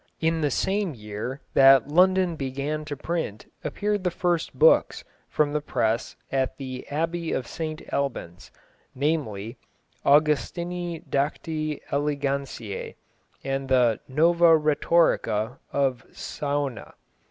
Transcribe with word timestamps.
In 0.19 0.41
the 0.41 0.49
same 0.49 0.95
year 0.95 1.41
that 1.53 1.87
London 1.89 2.35
began 2.35 2.85
to 2.85 2.97
print 2.97 3.45
appeared 3.63 4.03
the 4.03 4.09
first 4.09 4.57
books 4.57 5.03
from 5.29 5.53
the 5.53 5.61
press 5.61 6.15
at 6.31 6.57
the 6.57 6.87
Abbey 6.89 7.31
of 7.31 7.45
St 7.45 7.83
Albans, 7.93 8.49
namely, 8.95 9.57
Augustini 10.03 11.07
Dacti 11.07 11.81
elegancie, 11.91 12.95
and 13.43 13.69
the 13.69 13.99
Nova 14.07 14.57
Rhetorica 14.57 15.59
of 15.71 16.03
Saona. 16.09 16.95